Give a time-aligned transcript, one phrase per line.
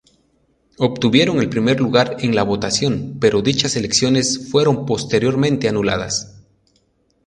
[0.79, 6.43] Obtuvieron el primer lugar en la votación, pero dichas elecciones fueron posteriormente anuladas.